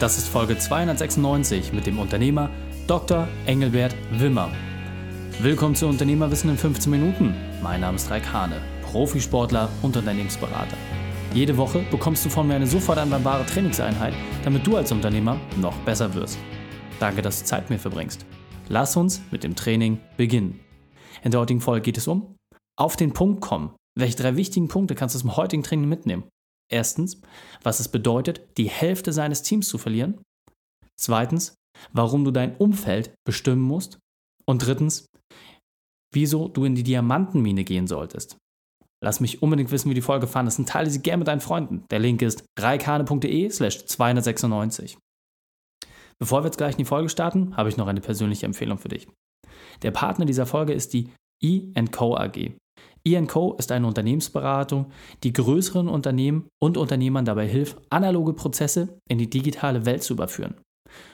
Das 0.00 0.16
ist 0.16 0.28
Folge 0.28 0.56
296 0.56 1.74
mit 1.74 1.86
dem 1.86 1.98
Unternehmer 1.98 2.48
Dr. 2.86 3.28
Engelbert 3.44 3.94
Wimmer. 4.12 4.50
Willkommen 5.42 5.74
zu 5.74 5.86
Unternehmerwissen 5.88 6.48
in 6.48 6.56
15 6.56 6.90
Minuten. 6.90 7.34
Mein 7.62 7.82
Name 7.82 7.96
ist 7.96 8.10
Raik 8.10 8.32
Hane, 8.32 8.62
Profisportler 8.80 9.68
und 9.82 9.94
Unternehmensberater. 9.98 10.78
Jede 11.34 11.54
Woche 11.58 11.84
bekommst 11.90 12.24
du 12.24 12.30
von 12.30 12.48
mir 12.48 12.54
eine 12.54 12.66
sofort 12.66 12.96
anwendbare 12.96 13.44
Trainingseinheit, 13.44 14.14
damit 14.42 14.66
du 14.66 14.74
als 14.74 14.90
Unternehmer 14.90 15.38
noch 15.60 15.76
besser 15.80 16.14
wirst. 16.14 16.38
Danke, 16.98 17.20
dass 17.20 17.40
du 17.40 17.44
Zeit 17.44 17.64
mit 17.64 17.72
mir 17.72 17.78
verbringst. 17.78 18.24
Lass 18.70 18.96
uns 18.96 19.20
mit 19.30 19.44
dem 19.44 19.54
Training 19.54 19.98
beginnen. 20.16 20.60
In 21.22 21.30
der 21.30 21.40
heutigen 21.40 21.60
Folge 21.60 21.82
geht 21.82 21.98
es 21.98 22.08
um 22.08 22.36
auf 22.78 22.96
den 22.96 23.12
Punkt 23.12 23.42
kommen. 23.42 23.74
Welche 23.98 24.16
drei 24.16 24.36
wichtigen 24.36 24.68
Punkte 24.68 24.94
kannst 24.94 25.14
du 25.14 25.18
zum 25.18 25.36
heutigen 25.36 25.62
Training 25.62 25.90
mitnehmen? 25.90 26.24
Erstens, 26.70 27.20
was 27.62 27.80
es 27.80 27.88
bedeutet, 27.88 28.42
die 28.56 28.68
Hälfte 28.68 29.12
seines 29.12 29.42
Teams 29.42 29.68
zu 29.68 29.78
verlieren. 29.78 30.20
Zweitens, 30.98 31.54
warum 31.92 32.24
du 32.24 32.30
dein 32.30 32.56
Umfeld 32.56 33.12
bestimmen 33.26 33.62
musst. 33.62 33.98
Und 34.46 34.66
drittens, 34.66 35.06
wieso 36.12 36.48
du 36.48 36.64
in 36.64 36.74
die 36.74 36.82
Diamantenmine 36.82 37.64
gehen 37.64 37.86
solltest. 37.86 38.36
Lass 39.02 39.20
mich 39.20 39.42
unbedingt 39.42 39.70
wissen, 39.70 39.90
wie 39.90 39.94
die 39.94 40.02
Folge 40.02 40.26
fandest 40.26 40.58
und 40.58 40.68
teile 40.68 40.90
sie 40.90 41.00
gerne 41.00 41.18
mit 41.18 41.28
deinen 41.28 41.40
Freunden. 41.40 41.84
Der 41.90 41.98
Link 41.98 42.20
ist 42.20 42.44
reikane.de 42.58 43.48
slash 43.50 43.86
296. 43.86 44.98
Bevor 46.18 46.42
wir 46.42 46.46
jetzt 46.46 46.58
gleich 46.58 46.72
in 46.72 46.78
die 46.78 46.84
Folge 46.84 47.08
starten, 47.08 47.56
habe 47.56 47.70
ich 47.70 47.78
noch 47.78 47.86
eine 47.86 48.02
persönliche 48.02 48.44
Empfehlung 48.44 48.76
für 48.76 48.88
dich. 48.88 49.08
Der 49.82 49.90
Partner 49.90 50.26
dieser 50.26 50.44
Folge 50.44 50.74
ist 50.74 50.92
die 50.92 51.08
E&Co 51.42 52.16
AG. 52.16 52.52
E&Co 53.04 53.54
ist 53.54 53.72
eine 53.72 53.86
Unternehmensberatung, 53.86 54.86
die 55.22 55.32
größeren 55.32 55.88
Unternehmen 55.88 56.48
und 56.60 56.76
Unternehmern 56.76 57.24
dabei 57.24 57.46
hilft, 57.46 57.78
analoge 57.90 58.34
Prozesse 58.34 59.00
in 59.08 59.18
die 59.18 59.30
digitale 59.30 59.86
Welt 59.86 60.02
zu 60.02 60.12
überführen. 60.14 60.54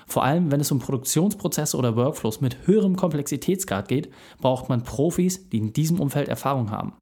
Vor 0.06 0.24
allem, 0.24 0.50
wenn 0.50 0.60
es 0.60 0.72
um 0.72 0.78
Produktionsprozesse 0.78 1.76
oder 1.76 1.96
Workflows 1.96 2.40
mit 2.40 2.66
höherem 2.66 2.96
Komplexitätsgrad 2.96 3.88
geht, 3.88 4.10
braucht 4.38 4.68
man 4.68 4.82
Profis, 4.82 5.48
die 5.48 5.58
in 5.58 5.72
diesem 5.72 6.00
Umfeld 6.00 6.28
Erfahrung 6.28 6.70
haben. 6.70 6.94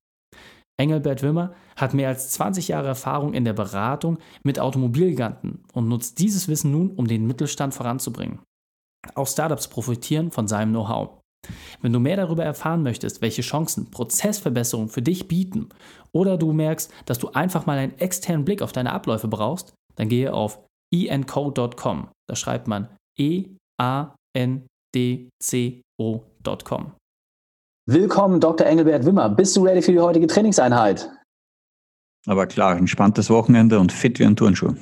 Engelbert 0.76 1.22
Wimmer 1.22 1.54
hat 1.76 1.94
mehr 1.94 2.08
als 2.08 2.30
20 2.30 2.68
Jahre 2.68 2.88
Erfahrung 2.88 3.32
in 3.32 3.44
der 3.44 3.52
Beratung 3.52 4.18
mit 4.42 4.58
Automobilgiganten 4.58 5.62
und 5.72 5.88
nutzt 5.88 6.18
dieses 6.18 6.48
Wissen 6.48 6.72
nun, 6.72 6.90
um 6.90 7.06
den 7.06 7.26
Mittelstand 7.26 7.74
voranzubringen. 7.74 8.40
Auch 9.14 9.28
Startups 9.28 9.68
profitieren 9.68 10.30
von 10.32 10.48
seinem 10.48 10.72
Know-how. 10.72 11.20
Wenn 11.82 11.92
du 11.92 12.00
mehr 12.00 12.16
darüber 12.16 12.44
erfahren 12.44 12.82
möchtest, 12.82 13.22
welche 13.22 13.42
Chancen 13.42 13.90
Prozessverbesserungen 13.90 14.88
für 14.88 15.02
dich 15.02 15.28
bieten 15.28 15.68
oder 16.12 16.36
du 16.36 16.52
merkst, 16.52 16.90
dass 17.06 17.18
du 17.18 17.28
einfach 17.30 17.66
mal 17.66 17.78
einen 17.78 17.98
externen 17.98 18.44
Blick 18.44 18.62
auf 18.62 18.72
deine 18.72 18.92
Abläufe 18.92 19.28
brauchst, 19.28 19.74
dann 19.96 20.08
gehe 20.08 20.32
auf 20.32 20.58
enco.com. 20.92 22.08
Da 22.28 22.36
schreibt 22.36 22.68
man 22.68 22.88
E-A-N-D-C-O.com. 23.18 24.12
Willkommen, 27.86 28.40
Dr. 28.40 28.66
Engelbert 28.66 29.04
Wimmer. 29.04 29.28
Bist 29.28 29.54
du 29.56 29.64
ready 29.64 29.82
für 29.82 29.92
die 29.92 30.00
heutige 30.00 30.26
Trainingseinheit? 30.26 31.10
Aber 32.26 32.46
klar, 32.46 32.78
entspanntes 32.78 33.28
Wochenende 33.28 33.78
und 33.78 33.92
fit 33.92 34.18
wie 34.18 34.24
ein 34.24 34.36
Turnschuh. 34.36 34.74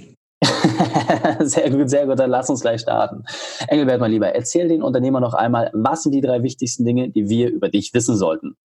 sehr 1.48 1.70
gut, 1.70 1.90
sehr 1.90 2.06
gut. 2.06 2.18
Dann 2.18 2.30
lass 2.30 2.50
uns 2.50 2.60
gleich 2.60 2.80
starten. 2.80 3.24
Engelbert, 3.68 4.00
mein 4.00 4.10
Lieber, 4.10 4.34
erzähl 4.34 4.68
den 4.68 4.82
Unternehmer 4.82 5.20
noch 5.20 5.34
einmal, 5.34 5.70
was 5.72 6.02
sind 6.02 6.12
die 6.12 6.20
drei 6.20 6.42
wichtigsten 6.42 6.84
Dinge, 6.84 7.10
die 7.10 7.28
wir 7.28 7.50
über 7.50 7.68
dich 7.68 7.92
wissen 7.94 8.16
sollten? 8.16 8.56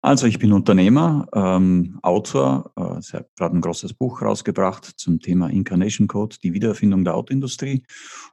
Also 0.00 0.26
ich 0.26 0.38
bin 0.38 0.52
Unternehmer, 0.52 1.26
ähm, 1.34 1.98
Autor, 2.02 2.70
äh, 2.76 3.00
ich 3.00 3.12
habe 3.12 3.26
gerade 3.36 3.56
ein 3.56 3.60
großes 3.60 3.94
Buch 3.94 4.22
rausgebracht 4.22 4.84
zum 4.84 5.18
Thema 5.18 5.50
Incarnation 5.50 6.06
Code, 6.06 6.36
die 6.40 6.52
Wiedererfindung 6.54 7.04
der 7.04 7.16
Autoindustrie 7.16 7.82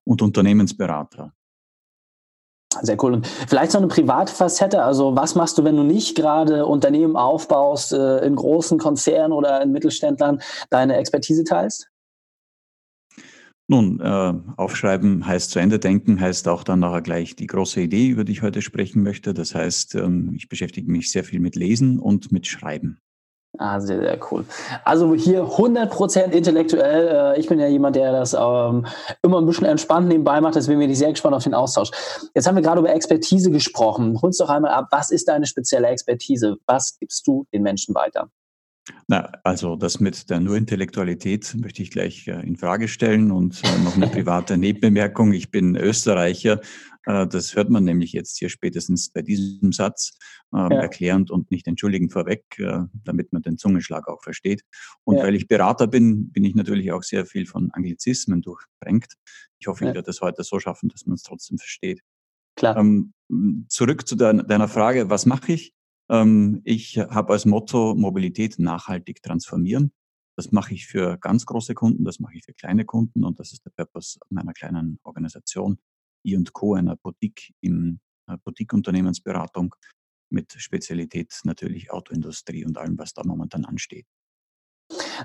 und 0.03 0.21
Unternehmensberater. 0.21 1.33
Sehr 2.81 3.01
cool. 3.03 3.13
Und 3.13 3.27
vielleicht 3.27 3.71
so 3.71 3.77
eine 3.77 3.87
private 3.87 4.33
Facette. 4.33 4.83
Also 4.83 5.15
was 5.15 5.33
machst 5.35 5.57
du, 5.57 5.63
wenn 5.63 5.77
du 5.77 5.83
nicht 5.83 6.15
gerade 6.15 6.65
Unternehmen 6.65 7.15
aufbaust, 7.15 7.93
äh, 7.93 8.25
in 8.25 8.35
großen 8.35 8.77
Konzernen 8.77 9.31
oder 9.31 9.61
in 9.61 9.71
Mittelständlern, 9.71 10.41
deine 10.69 10.97
Expertise 10.97 11.43
teilst? 11.45 11.89
Nun, 13.67 13.99
äh, 13.99 14.33
aufschreiben 14.57 15.25
heißt 15.25 15.49
zu 15.49 15.59
Ende 15.59 15.79
denken, 15.79 16.21
heißt 16.21 16.47
auch 16.47 16.63
dann 16.63 16.81
nachher 16.81 17.01
gleich 17.01 17.35
die 17.35 17.47
große 17.47 17.81
Idee, 17.81 18.09
über 18.09 18.23
die 18.23 18.33
ich 18.33 18.43
heute 18.43 18.61
sprechen 18.61 19.01
möchte. 19.01 19.33
Das 19.33 19.55
heißt, 19.55 19.95
ähm, 19.95 20.33
ich 20.35 20.47
beschäftige 20.49 20.91
mich 20.91 21.11
sehr 21.11 21.23
viel 21.23 21.39
mit 21.39 21.55
Lesen 21.55 21.99
und 21.99 22.31
mit 22.31 22.45
Schreiben. 22.45 22.99
Ah, 23.57 23.79
sehr, 23.79 23.99
sehr 23.99 24.19
cool. 24.31 24.45
Also 24.83 25.15
hier 25.15 25.43
100% 25.43 26.31
intellektuell. 26.31 27.35
Äh, 27.35 27.39
ich 27.39 27.47
bin 27.47 27.59
ja 27.59 27.67
jemand, 27.67 27.95
der 27.95 28.11
das 28.11 28.33
ähm, 28.33 28.85
immer 29.21 29.39
ein 29.39 29.45
bisschen 29.45 29.65
entspannt 29.65 30.09
nebenbei 30.09 30.41
macht, 30.41 30.55
deswegen 30.55 30.79
bin 30.79 30.89
ich 30.89 30.97
sehr 30.97 31.11
gespannt 31.11 31.35
auf 31.35 31.43
den 31.43 31.53
Austausch. 31.53 31.89
Jetzt 32.35 32.47
haben 32.47 32.55
wir 32.55 32.61
gerade 32.61 32.81
über 32.81 32.93
Expertise 32.93 33.49
gesprochen. 33.49 34.19
Hol 34.21 34.27
uns 34.27 34.37
doch 34.37 34.49
einmal 34.49 34.71
ab, 34.71 34.87
was 34.91 35.09
ist 35.09 35.27
deine 35.27 35.47
spezielle 35.47 35.87
Expertise? 35.87 36.57
Was 36.65 36.97
gibst 36.99 37.25
du 37.25 37.45
den 37.53 37.63
Menschen 37.63 37.95
weiter? 37.95 38.29
Na, 39.07 39.31
also 39.43 39.75
das 39.75 39.99
mit 39.99 40.29
der 40.29 40.39
nur 40.39 40.57
Intellektualität 40.57 41.55
möchte 41.59 41.81
ich 41.81 41.91
gleich 41.91 42.27
äh, 42.27 42.41
in 42.45 42.55
Frage 42.55 42.87
stellen 42.87 43.31
und 43.31 43.61
äh, 43.63 43.83
noch 43.83 43.95
eine 43.95 44.07
private 44.07 44.57
Nebenbemerkung. 44.57 45.33
Ich 45.33 45.49
bin 45.49 45.75
Österreicher. 45.75 46.61
Äh, 47.05 47.27
das 47.27 47.55
hört 47.55 47.69
man 47.69 47.83
nämlich 47.83 48.13
jetzt 48.13 48.37
hier 48.37 48.49
spätestens 48.49 49.09
bei 49.09 49.23
diesem 49.23 49.71
Satz 49.71 50.17
ähm, 50.53 50.69
ja. 50.71 50.81
erklärend 50.81 51.31
und 51.31 51.49
nicht 51.49 51.67
entschuldigend 51.67 52.13
vorweg, 52.13 52.43
äh, 52.59 52.81
damit 53.03 53.33
man 53.33 53.41
den 53.41 53.57
Zungenschlag 53.57 54.07
auch 54.07 54.21
versteht. 54.21 54.61
Und 55.03 55.17
ja. 55.17 55.23
weil 55.23 55.35
ich 55.35 55.47
Berater 55.47 55.87
bin, 55.87 56.31
bin 56.31 56.43
ich 56.43 56.53
natürlich 56.53 56.91
auch 56.91 57.03
sehr 57.03 57.25
viel 57.25 57.47
von 57.47 57.71
Anglizismen 57.71 58.41
durchbringt. 58.41 59.13
Ich 59.57 59.67
hoffe, 59.67 59.85
ich 59.85 59.93
werde 59.93 60.03
das 60.03 60.21
heute 60.21 60.43
so 60.43 60.59
schaffen, 60.59 60.89
dass 60.89 61.05
man 61.05 61.15
es 61.15 61.23
trotzdem 61.23 61.57
versteht. 61.57 62.01
Klar. 62.55 62.77
Ähm, 62.77 63.13
zurück 63.67 64.07
zu 64.07 64.15
deiner 64.15 64.67
Frage, 64.67 65.09
was 65.09 65.25
mache 65.25 65.53
ich? 65.53 65.73
Ähm, 66.09 66.61
ich 66.63 66.97
habe 66.97 67.33
als 67.33 67.45
Motto 67.45 67.95
Mobilität 67.95 68.59
nachhaltig 68.59 69.21
transformieren. 69.21 69.91
Das 70.37 70.51
mache 70.51 70.73
ich 70.73 70.87
für 70.87 71.17
ganz 71.17 71.45
große 71.45 71.73
Kunden, 71.73 72.03
das 72.03 72.19
mache 72.19 72.35
ich 72.35 72.43
für 72.43 72.53
kleine 72.53 72.85
Kunden 72.85 73.23
und 73.23 73.39
das 73.39 73.53
ist 73.53 73.65
der 73.65 73.71
Purpose 73.71 74.19
meiner 74.29 74.53
kleinen 74.53 74.99
Organisation 75.03 75.79
I&Co, 76.25 76.73
einer 76.73 76.97
Boutique 76.97 77.53
im 77.61 77.99
äh, 78.27 78.37
Boutique-Unternehmensberatung 78.43 79.75
mit 80.29 80.51
Spezialität 80.53 81.39
natürlich 81.43 81.91
Autoindustrie 81.91 82.65
und 82.65 82.77
allem, 82.77 82.97
was 82.97 83.13
da 83.13 83.23
momentan 83.23 83.63
ansteht. 83.65 84.07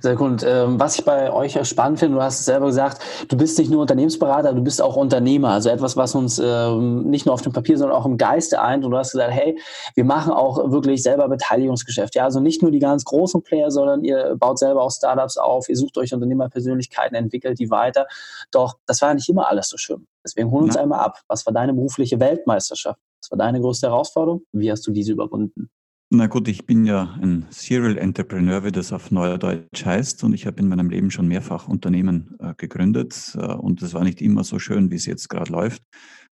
Sehr 0.00 0.16
gut. 0.16 0.44
Ähm, 0.46 0.78
was 0.78 0.98
ich 0.98 1.04
bei 1.04 1.32
euch 1.32 1.58
spannend 1.66 1.98
finde, 1.98 2.16
du 2.16 2.22
hast 2.22 2.40
es 2.40 2.46
selber 2.46 2.66
gesagt, 2.66 3.02
du 3.28 3.36
bist 3.36 3.58
nicht 3.58 3.70
nur 3.70 3.80
Unternehmensberater, 3.80 4.52
du 4.52 4.62
bist 4.62 4.80
auch 4.80 4.96
Unternehmer. 4.96 5.50
Also 5.50 5.70
etwas, 5.70 5.96
was 5.96 6.14
uns 6.14 6.38
ähm, 6.38 7.04
nicht 7.10 7.26
nur 7.26 7.34
auf 7.34 7.42
dem 7.42 7.52
Papier, 7.52 7.78
sondern 7.78 7.96
auch 7.96 8.06
im 8.06 8.16
Geiste 8.16 8.60
eint. 8.60 8.84
Und 8.84 8.92
du 8.92 8.96
hast 8.96 9.12
gesagt, 9.12 9.32
hey, 9.32 9.58
wir 9.94 10.04
machen 10.04 10.32
auch 10.32 10.70
wirklich 10.70 11.02
selber 11.02 11.28
Beteiligungsgeschäft. 11.28 12.14
Ja, 12.14 12.24
also 12.24 12.40
nicht 12.40 12.62
nur 12.62 12.70
die 12.70 12.78
ganz 12.78 13.04
großen 13.04 13.42
Player, 13.42 13.70
sondern 13.70 14.04
ihr 14.04 14.36
baut 14.36 14.58
selber 14.58 14.82
auch 14.82 14.90
Startups 14.90 15.36
auf, 15.36 15.68
ihr 15.68 15.76
sucht 15.76 15.98
euch 15.98 16.12
Unternehmerpersönlichkeiten, 16.14 17.16
entwickelt 17.16 17.58
die 17.58 17.70
weiter. 17.70 18.06
Doch 18.50 18.76
das 18.86 19.00
war 19.02 19.10
ja 19.10 19.14
nicht 19.14 19.28
immer 19.28 19.48
alles 19.48 19.68
so 19.68 19.76
schön. 19.76 20.06
Deswegen 20.24 20.50
hol 20.50 20.64
uns 20.64 20.74
ja. 20.74 20.82
einmal 20.82 21.00
ab. 21.00 21.20
Was 21.28 21.46
war 21.46 21.52
deine 21.52 21.72
berufliche 21.72 22.20
Weltmeisterschaft? 22.20 23.00
Was 23.22 23.30
war 23.30 23.38
deine 23.38 23.60
größte 23.60 23.88
Herausforderung? 23.88 24.42
Wie 24.52 24.70
hast 24.70 24.86
du 24.86 24.92
diese 24.92 25.12
überwunden? 25.12 25.70
Na 26.12 26.26
gut, 26.26 26.48
ich 26.48 26.66
bin 26.66 26.86
ja 26.86 27.16
ein 27.22 27.46
Serial 27.50 27.96
Entrepreneur, 27.96 28.64
wie 28.64 28.72
das 28.72 28.92
auf 28.92 29.12
Neudeutsch 29.12 29.84
heißt, 29.84 30.24
und 30.24 30.32
ich 30.32 30.44
habe 30.44 30.58
in 30.58 30.66
meinem 30.66 30.90
Leben 30.90 31.12
schon 31.12 31.28
mehrfach 31.28 31.68
Unternehmen 31.68 32.34
äh, 32.40 32.52
gegründet 32.56 33.36
äh, 33.36 33.46
und 33.46 33.80
das 33.80 33.94
war 33.94 34.02
nicht 34.02 34.20
immer 34.20 34.42
so 34.42 34.58
schön, 34.58 34.90
wie 34.90 34.96
es 34.96 35.06
jetzt 35.06 35.28
gerade 35.28 35.52
läuft. 35.52 35.84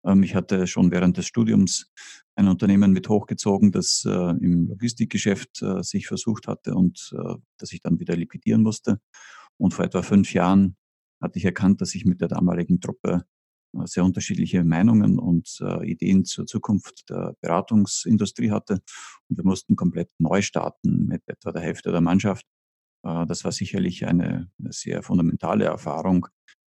Ähm, 0.06 0.24
ich 0.24 0.34
hatte 0.34 0.66
schon 0.68 0.92
während 0.92 1.18
des 1.18 1.26
Studiums 1.26 1.92
ein 2.38 2.48
Unternehmen 2.48 2.94
mit 2.94 3.10
hochgezogen, 3.10 3.74
das 3.74 4.06
äh, 4.08 4.12
im 4.12 4.68
Logistikgeschäft 4.70 5.62
äh, 5.62 5.84
sich 5.84 6.08
versucht 6.08 6.48
hatte 6.48 6.74
und 6.74 7.14
äh, 7.14 7.36
das 7.58 7.74
ich 7.74 7.82
dann 7.82 8.00
wieder 8.00 8.16
liquidieren 8.16 8.62
musste. 8.64 9.00
Und 9.58 9.74
vor 9.74 9.84
etwa 9.84 10.04
fünf 10.04 10.34
Jahren 10.34 10.78
hatte 11.22 11.38
ich 11.38 11.44
erkannt, 11.44 11.82
dass 11.82 11.96
ich 11.96 12.06
mit 12.06 12.22
der 12.22 12.30
damaligen 12.30 12.80
Truppe 12.80 13.26
sehr 13.86 14.04
unterschiedliche 14.04 14.64
Meinungen 14.64 15.20
und 15.20 15.58
äh, 15.62 15.90
Ideen 15.90 16.26
zur 16.26 16.46
Zukunft 16.46 17.10
der 17.10 17.36
Beratungsindustrie 17.42 18.52
hatte. 18.52 18.80
Und 19.30 19.38
wir 19.38 19.44
mussten 19.44 19.76
komplett 19.76 20.10
neu 20.20 20.42
starten 20.42 21.06
mit 21.06 21.22
etwa 21.28 21.52
der 21.52 21.62
Hälfte 21.62 21.92
der 21.92 22.02
Mannschaft. 22.02 22.46
Äh, 23.04 23.26
das 23.26 23.44
war 23.44 23.52
sicherlich 23.52 24.06
eine, 24.06 24.50
sehr 24.70 25.04
fundamentale 25.04 25.66
Erfahrung, 25.66 26.28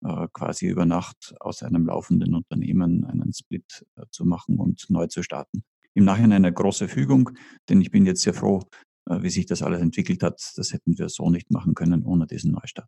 äh, 0.04 0.28
quasi 0.32 0.68
über 0.68 0.86
Nacht 0.86 1.36
aus 1.40 1.64
einem 1.64 1.86
laufenden 1.86 2.36
Unternehmen 2.36 3.04
einen 3.06 3.34
Split 3.34 3.86
äh, 3.96 4.06
zu 4.12 4.26
machen 4.26 4.58
und 4.58 4.86
neu 4.90 5.08
zu 5.08 5.24
starten. 5.24 5.64
Im 5.94 6.06
Nachhinein 6.06 6.46
eine 6.46 6.54
große 6.54 6.88
Fügung, 6.88 7.32
denn 7.68 7.82
ich 7.82 7.92
bin 7.92 8.06
jetzt 8.06 8.22
sehr 8.22 8.34
froh, 8.34 8.62
äh, 9.10 9.22
wie 9.22 9.30
sich 9.30 9.46
das 9.46 9.62
alles 9.62 9.82
entwickelt 9.82 10.24
hat. 10.24 10.54
Das 10.56 10.72
hätten 10.72 10.98
wir 10.98 11.10
so 11.10 11.30
nicht 11.30 11.52
machen 11.52 11.74
können 11.74 12.06
ohne 12.06 12.28
diesen 12.28 12.52
Neustart. 12.52 12.88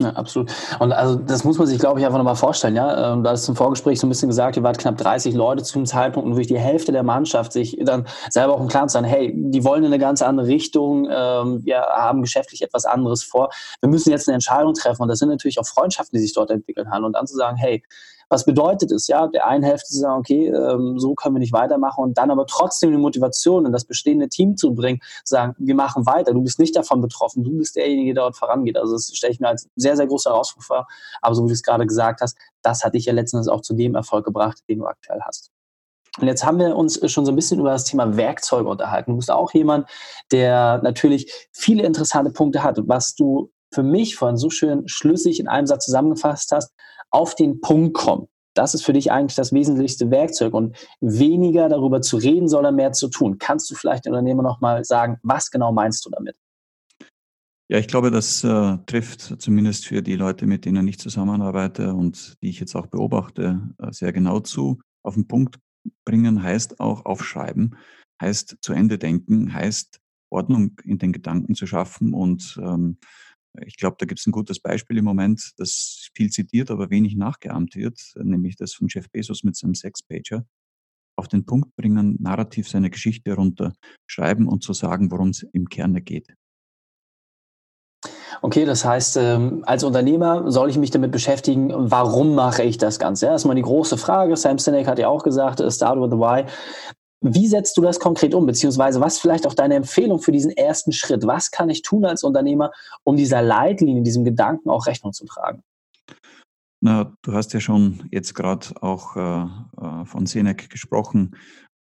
Ja, 0.00 0.10
absolut. 0.10 0.52
Und 0.78 0.92
also 0.92 1.16
das 1.16 1.42
muss 1.42 1.58
man 1.58 1.66
sich, 1.66 1.80
glaube 1.80 1.98
ich, 1.98 2.06
einfach 2.06 2.18
nochmal 2.18 2.36
vorstellen. 2.36 2.76
Ja, 2.76 3.14
ähm, 3.14 3.24
du 3.24 3.30
hast 3.30 3.48
im 3.48 3.56
Vorgespräch 3.56 3.98
so 3.98 4.06
ein 4.06 4.10
bisschen 4.10 4.28
gesagt, 4.28 4.56
ihr 4.56 4.62
wart 4.62 4.78
knapp 4.78 4.96
30 4.96 5.34
Leute 5.34 5.64
zum 5.64 5.86
Zeitpunkt 5.86 6.24
und 6.24 6.34
wirklich 6.34 6.46
die 6.46 6.58
Hälfte 6.58 6.92
der 6.92 7.02
Mannschaft 7.02 7.52
sich 7.52 7.76
dann 7.82 8.06
selber 8.30 8.54
auch 8.54 8.60
im 8.60 8.68
Klaren 8.68 8.88
zu 8.88 8.92
sein, 8.92 9.02
hey, 9.02 9.32
die 9.34 9.64
wollen 9.64 9.82
in 9.82 9.92
eine 9.92 9.98
ganz 9.98 10.22
andere 10.22 10.46
Richtung, 10.46 11.08
ähm, 11.10 11.64
wir 11.64 11.80
haben 11.80 12.22
geschäftlich 12.22 12.62
etwas 12.62 12.84
anderes 12.84 13.24
vor. 13.24 13.50
Wir 13.80 13.88
müssen 13.88 14.10
jetzt 14.10 14.28
eine 14.28 14.34
Entscheidung 14.34 14.74
treffen 14.74 15.02
und 15.02 15.08
das 15.08 15.18
sind 15.18 15.30
natürlich 15.30 15.58
auch 15.58 15.66
Freundschaften, 15.66 16.16
die 16.16 16.22
sich 16.22 16.32
dort 16.32 16.52
entwickeln 16.52 16.92
haben. 16.92 17.04
Und 17.04 17.14
dann 17.14 17.26
zu 17.26 17.34
sagen, 17.34 17.56
hey, 17.56 17.82
was 18.28 18.44
bedeutet 18.44 18.92
es, 18.92 19.06
ja, 19.06 19.26
der 19.26 19.46
einen 19.46 19.64
Hälfte 19.64 19.88
zu 19.88 19.98
sagen, 19.98 20.18
okay, 20.20 20.48
ähm, 20.48 20.98
so 20.98 21.14
können 21.14 21.34
wir 21.34 21.40
nicht 21.40 21.52
weitermachen 21.52 22.02
und 22.04 22.18
dann 22.18 22.30
aber 22.30 22.46
trotzdem 22.46 22.90
die 22.90 22.98
Motivation 22.98 23.66
in 23.66 23.72
das 23.72 23.84
bestehende 23.84 24.28
Team 24.28 24.56
zu 24.56 24.74
bringen, 24.74 25.00
zu 25.24 25.34
sagen, 25.34 25.54
wir 25.58 25.74
machen 25.74 26.06
weiter, 26.06 26.32
du 26.32 26.42
bist 26.42 26.58
nicht 26.58 26.76
davon 26.76 27.00
betroffen, 27.00 27.44
du 27.44 27.56
bist 27.58 27.76
derjenige, 27.76 28.14
der 28.14 28.24
dort 28.24 28.36
vorangeht. 28.36 28.76
Also 28.76 28.92
das 28.94 29.10
stelle 29.14 29.32
ich 29.32 29.40
mir 29.40 29.48
als 29.48 29.68
sehr, 29.76 29.96
sehr 29.96 30.06
große 30.06 30.28
Herausforderung 30.28 30.48
vor. 30.62 30.86
Aber 31.22 31.34
so 31.34 31.44
wie 31.44 31.48
du 31.48 31.54
es 31.54 31.62
gerade 31.62 31.86
gesagt 31.86 32.20
hast, 32.20 32.36
das 32.62 32.84
hat 32.84 32.94
dich 32.94 33.06
ja 33.06 33.12
letztendlich 33.12 33.52
auch 33.52 33.62
zu 33.62 33.74
dem 33.74 33.94
Erfolg 33.94 34.24
gebracht, 34.24 34.58
den 34.68 34.80
du 34.80 34.86
aktuell 34.86 35.20
hast. 35.24 35.50
Und 36.20 36.26
jetzt 36.26 36.44
haben 36.44 36.58
wir 36.58 36.74
uns 36.76 37.00
schon 37.10 37.24
so 37.24 37.32
ein 37.32 37.36
bisschen 37.36 37.60
über 37.60 37.70
das 37.70 37.84
Thema 37.84 38.16
Werkzeuge 38.16 38.68
unterhalten. 38.68 39.12
Du 39.12 39.16
bist 39.16 39.30
auch 39.30 39.52
jemand, 39.54 39.88
der 40.32 40.80
natürlich 40.82 41.48
viele 41.52 41.84
interessante 41.84 42.30
Punkte 42.30 42.62
hat, 42.62 42.78
was 42.88 43.14
du 43.14 43.50
für 43.72 43.82
mich 43.82 44.16
vorhin 44.16 44.36
so 44.36 44.50
schön 44.50 44.88
schlüssig 44.88 45.40
in 45.40 45.48
einem 45.48 45.66
Satz 45.66 45.84
zusammengefasst 45.84 46.52
hast, 46.52 46.72
auf 47.10 47.34
den 47.34 47.60
Punkt 47.60 47.94
kommen. 47.94 48.28
Das 48.54 48.74
ist 48.74 48.84
für 48.84 48.92
dich 48.92 49.12
eigentlich 49.12 49.36
das 49.36 49.52
wesentlichste 49.52 50.10
Werkzeug 50.10 50.52
und 50.52 50.76
weniger 51.00 51.68
darüber 51.68 52.00
zu 52.00 52.16
reden, 52.16 52.48
sondern 52.48 52.74
mehr 52.74 52.92
zu 52.92 53.08
tun. 53.08 53.38
Kannst 53.38 53.70
du 53.70 53.74
vielleicht 53.74 54.04
den 54.04 54.12
Unternehmer 54.12 54.42
nochmal 54.42 54.84
sagen, 54.84 55.18
was 55.22 55.50
genau 55.50 55.72
meinst 55.72 56.04
du 56.04 56.10
damit? 56.10 56.36
Ja, 57.70 57.78
ich 57.78 57.86
glaube, 57.86 58.10
das 58.10 58.42
äh, 58.44 58.78
trifft 58.86 59.40
zumindest 59.42 59.86
für 59.86 60.02
die 60.02 60.16
Leute, 60.16 60.46
mit 60.46 60.64
denen 60.64 60.88
ich 60.88 60.98
zusammenarbeite 60.98 61.94
und 61.94 62.36
die 62.42 62.48
ich 62.48 62.60
jetzt 62.60 62.74
auch 62.74 62.86
beobachte, 62.86 63.60
äh, 63.78 63.92
sehr 63.92 64.12
genau 64.12 64.40
zu. 64.40 64.80
Auf 65.04 65.14
den 65.14 65.28
Punkt 65.28 65.58
bringen 66.04 66.42
heißt 66.42 66.80
auch 66.80 67.04
aufschreiben, 67.04 67.76
heißt 68.20 68.56
zu 68.62 68.72
Ende 68.72 68.98
denken, 68.98 69.52
heißt 69.52 70.00
Ordnung 70.30 70.80
in 70.82 70.98
den 70.98 71.12
Gedanken 71.12 71.54
zu 71.54 71.66
schaffen 71.66 72.14
und 72.14 72.58
ähm, 72.62 72.98
ich 73.66 73.76
glaube, 73.76 73.96
da 73.98 74.06
gibt 74.06 74.20
es 74.20 74.26
ein 74.26 74.32
gutes 74.32 74.60
Beispiel 74.60 74.98
im 74.98 75.04
Moment, 75.04 75.52
das 75.56 76.08
viel 76.14 76.30
zitiert, 76.30 76.70
aber 76.70 76.90
wenig 76.90 77.16
nachgeahmt 77.16 77.74
wird, 77.76 77.98
nämlich 78.16 78.56
das 78.56 78.74
von 78.74 78.88
Jeff 78.88 79.10
Bezos 79.10 79.44
mit 79.44 79.56
seinem 79.56 79.74
Sexpager. 79.74 80.44
Auf 81.16 81.28
den 81.28 81.44
Punkt 81.44 81.74
bringen, 81.74 82.16
narrativ 82.20 82.68
seine 82.68 82.90
Geschichte 82.90 83.34
runter, 83.34 83.72
schreiben 84.06 84.46
und 84.46 84.62
zu 84.62 84.72
sagen, 84.72 85.10
worum 85.10 85.30
es 85.30 85.42
im 85.52 85.68
Kerne 85.68 86.00
geht. 86.00 86.32
Okay, 88.40 88.64
das 88.64 88.84
heißt, 88.84 89.16
ähm, 89.16 89.64
als 89.66 89.82
Unternehmer 89.82 90.50
soll 90.50 90.70
ich 90.70 90.78
mich 90.78 90.92
damit 90.92 91.10
beschäftigen, 91.10 91.72
warum 91.74 92.36
mache 92.36 92.62
ich 92.62 92.78
das 92.78 93.00
Ganze? 93.00 93.26
Ja, 93.26 93.32
erstmal 93.32 93.56
die 93.56 93.62
große 93.62 93.96
Frage. 93.96 94.36
Sam 94.36 94.58
Sinek 94.58 94.86
hat 94.86 95.00
ja 95.00 95.08
auch 95.08 95.24
gesagt, 95.24 95.60
start 95.72 96.00
with 96.00 96.10
the 96.10 96.16
why. 96.16 96.44
Wie 97.20 97.48
setzt 97.48 97.76
du 97.76 97.82
das 97.82 97.98
konkret 97.98 98.34
um? 98.34 98.46
Beziehungsweise 98.46 99.00
was 99.00 99.18
vielleicht 99.18 99.46
auch 99.46 99.54
deine 99.54 99.74
Empfehlung 99.74 100.20
für 100.20 100.30
diesen 100.30 100.52
ersten 100.52 100.92
Schritt? 100.92 101.26
Was 101.26 101.50
kann 101.50 101.68
ich 101.68 101.82
tun 101.82 102.04
als 102.04 102.22
Unternehmer, 102.22 102.70
um 103.02 103.16
dieser 103.16 103.42
Leitlinie, 103.42 104.02
diesem 104.02 104.24
Gedanken 104.24 104.70
auch 104.70 104.86
Rechnung 104.86 105.12
zu 105.12 105.26
tragen? 105.26 105.62
Na, 106.80 107.12
du 107.22 107.32
hast 107.32 107.52
ja 107.54 107.60
schon 107.60 108.08
jetzt 108.12 108.34
gerade 108.34 108.68
auch 108.80 109.16
äh, 109.16 109.46
äh 109.84 110.04
von 110.04 110.26
Senek 110.26 110.70
gesprochen. 110.70 111.36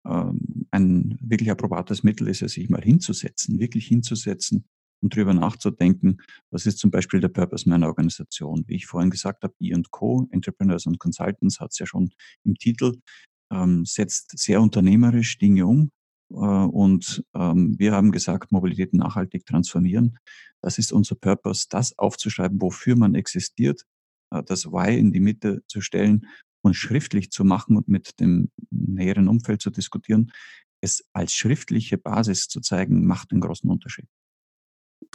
Ähm, 0.05 0.67
ein 0.69 1.17
wirklich 1.19 1.49
approbates 1.49 2.03
Mittel 2.03 2.27
ist 2.27 2.43
es, 2.43 2.53
sich 2.53 2.69
mal 2.69 2.81
hinzusetzen, 2.81 3.59
wirklich 3.59 3.87
hinzusetzen 3.87 4.65
und 5.01 5.15
darüber 5.15 5.33
nachzudenken, 5.33 6.21
was 6.51 6.65
ist 6.65 6.77
zum 6.77 6.91
Beispiel 6.91 7.19
der 7.19 7.29
Purpose 7.29 7.67
meiner 7.67 7.87
Organisation. 7.87 8.63
Wie 8.67 8.75
ich 8.75 8.85
vorhin 8.85 9.09
gesagt 9.09 9.43
habe, 9.43 9.53
E&Co, 9.59 10.27
Entrepreneurs 10.31 10.85
and 10.85 10.99
Consultants, 10.99 11.59
hat 11.59 11.71
es 11.71 11.79
ja 11.79 11.85
schon 11.85 12.11
im 12.45 12.55
Titel 12.55 12.93
ähm, 13.53 13.85
setzt 13.85 14.37
sehr 14.37 14.61
unternehmerisch 14.61 15.37
Dinge 15.37 15.65
um. 15.65 15.91
Äh, 16.31 16.35
und 16.35 17.23
ähm, 17.35 17.75
wir 17.77 17.93
haben 17.93 18.11
gesagt, 18.11 18.51
Mobilität 18.51 18.93
nachhaltig 18.93 19.45
transformieren. 19.45 20.17
Das 20.61 20.77
ist 20.77 20.91
unser 20.91 21.15
Purpose, 21.15 21.67
das 21.69 21.97
aufzuschreiben, 21.97 22.61
wofür 22.61 22.95
man 22.95 23.15
existiert, 23.15 23.85
äh, 24.31 24.43
das 24.43 24.65
Why 24.65 24.97
in 24.97 25.11
die 25.11 25.19
Mitte 25.19 25.61
zu 25.67 25.81
stellen 25.81 26.27
und 26.61 26.75
schriftlich 26.75 27.31
zu 27.31 27.43
machen 27.43 27.75
und 27.77 27.87
mit 27.87 28.19
dem 28.19 28.49
näheren 28.71 29.27
Umfeld 29.27 29.61
zu 29.61 29.69
diskutieren. 29.69 30.31
Es 30.81 31.03
als 31.13 31.33
schriftliche 31.33 31.97
Basis 31.97 32.47
zu 32.47 32.61
zeigen, 32.61 33.05
macht 33.05 33.31
einen 33.31 33.41
großen 33.41 33.69
Unterschied. 33.69 34.07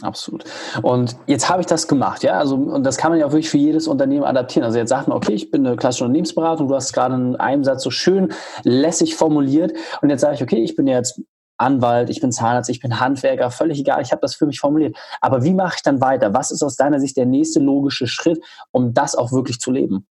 Absolut. 0.01 0.45
Und 0.81 1.17
jetzt 1.27 1.49
habe 1.49 1.61
ich 1.61 1.67
das 1.67 1.87
gemacht, 1.87 2.23
ja. 2.23 2.39
Also, 2.39 2.55
und 2.55 2.85
das 2.85 2.97
kann 2.97 3.11
man 3.11 3.19
ja 3.19 3.25
auch 3.25 3.31
wirklich 3.31 3.49
für 3.49 3.57
jedes 3.57 3.87
Unternehmen 3.87 4.23
adaptieren. 4.23 4.63
Also 4.65 4.77
jetzt 4.77 4.89
sagt 4.89 5.09
man, 5.09 5.17
okay, 5.17 5.33
ich 5.33 5.51
bin 5.51 5.67
eine 5.67 5.75
klassische 5.75 6.05
Unternehmensberatung, 6.05 6.69
du 6.69 6.75
hast 6.75 6.93
gerade 6.93 7.15
in 7.15 7.35
einem 7.35 7.65
Satz 7.65 7.83
so 7.83 7.91
schön 7.91 8.31
lässig 8.63 9.15
formuliert. 9.15 9.73
Und 10.01 10.09
jetzt 10.09 10.21
sage 10.21 10.35
ich, 10.35 10.43
okay, 10.43 10.63
ich 10.63 10.75
bin 10.77 10.87
jetzt 10.87 11.21
Anwalt, 11.57 12.09
ich 12.09 12.21
bin 12.21 12.31
Zahnarzt, 12.31 12.69
ich 12.69 12.79
bin 12.79 13.01
Handwerker, 13.01 13.51
völlig 13.51 13.79
egal, 13.79 14.01
ich 14.01 14.11
habe 14.11 14.21
das 14.21 14.35
für 14.35 14.45
mich 14.45 14.59
formuliert. 14.59 14.95
Aber 15.19 15.43
wie 15.43 15.53
mache 15.53 15.75
ich 15.77 15.81
dann 15.83 15.99
weiter? 15.99 16.33
Was 16.33 16.51
ist 16.51 16.63
aus 16.63 16.77
deiner 16.77 17.01
Sicht 17.01 17.17
der 17.17 17.25
nächste 17.25 17.59
logische 17.59 18.07
Schritt, 18.07 18.41
um 18.71 18.93
das 18.93 19.15
auch 19.15 19.33
wirklich 19.33 19.59
zu 19.59 19.71
leben? 19.71 20.07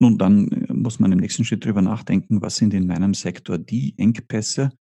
Nun, 0.00 0.18
dann 0.18 0.48
äh, 0.48 0.72
muss 0.72 0.98
man 0.98 1.12
im 1.12 1.20
nächsten 1.20 1.44
Schritt 1.44 1.64
darüber 1.64 1.82
nachdenken, 1.82 2.42
was 2.42 2.56
sind 2.56 2.74
in 2.74 2.88
meinem 2.88 3.14
Sektor 3.14 3.58
die 3.58 3.94
Engpässe, 3.96 4.72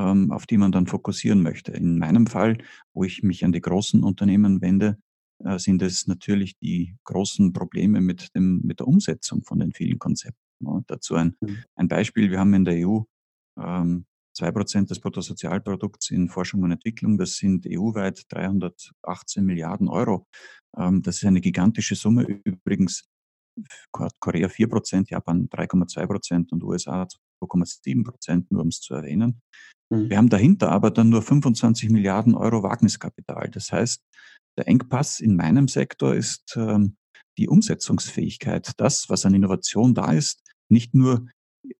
auf 0.00 0.46
die 0.46 0.56
man 0.56 0.72
dann 0.72 0.86
fokussieren 0.86 1.42
möchte. 1.42 1.72
In 1.72 1.98
meinem 1.98 2.26
Fall, 2.26 2.58
wo 2.92 3.04
ich 3.04 3.22
mich 3.22 3.44
an 3.44 3.52
die 3.52 3.60
großen 3.60 4.02
Unternehmen 4.02 4.60
wende, 4.60 4.98
äh, 5.44 5.58
sind 5.58 5.82
es 5.82 6.06
natürlich 6.06 6.58
die 6.58 6.96
großen 7.04 7.52
Probleme 7.52 8.00
mit, 8.00 8.34
dem, 8.34 8.60
mit 8.62 8.80
der 8.80 8.88
Umsetzung 8.88 9.42
von 9.44 9.58
den 9.58 9.72
vielen 9.72 9.98
Konzepten. 9.98 10.40
dazu 10.86 11.16
ein, 11.16 11.36
mhm. 11.40 11.58
ein 11.76 11.88
Beispiel. 11.88 12.30
Wir 12.30 12.38
haben 12.38 12.54
in 12.54 12.64
der 12.64 12.86
EU 12.86 13.00
ähm, 13.58 14.06
2% 14.36 14.88
des 14.88 15.00
Bruttosozialprodukts 15.00 16.10
in 16.10 16.28
Forschung 16.28 16.62
und 16.62 16.72
Entwicklung. 16.72 17.18
Das 17.18 17.36
sind 17.36 17.66
EU-weit 17.68 18.24
318 18.30 19.44
Milliarden 19.44 19.88
Euro. 19.88 20.26
Ähm, 20.76 21.02
das 21.02 21.16
ist 21.16 21.24
eine 21.24 21.40
gigantische 21.40 21.94
Summe. 21.94 22.22
Übrigens 22.44 23.04
Korea 23.92 24.48
4%, 24.48 25.10
Japan 25.10 25.48
3,2% 25.48 26.50
und 26.50 26.64
USA 26.64 27.06
2,7%, 27.42 28.46
nur 28.50 28.62
um 28.62 28.68
es 28.68 28.80
zu 28.80 28.94
erwähnen. 28.94 29.40
Mhm. 29.90 30.10
Wir 30.10 30.16
haben 30.16 30.28
dahinter 30.28 30.70
aber 30.70 30.90
dann 30.90 31.08
nur 31.08 31.22
25 31.22 31.90
Milliarden 31.90 32.34
Euro 32.34 32.62
Wagniskapital. 32.62 33.50
Das 33.50 33.72
heißt, 33.72 34.02
der 34.56 34.68
Engpass 34.68 35.20
in 35.20 35.36
meinem 35.36 35.68
Sektor 35.68 36.14
ist 36.14 36.54
ähm, 36.56 36.96
die 37.38 37.48
Umsetzungsfähigkeit. 37.48 38.72
Das, 38.76 39.08
was 39.08 39.26
an 39.26 39.34
Innovation 39.34 39.94
da 39.94 40.12
ist, 40.12 40.40
nicht 40.68 40.94
nur 40.94 41.26